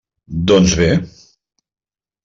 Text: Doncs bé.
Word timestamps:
Doncs 0.51 0.73
bé. 0.81 0.89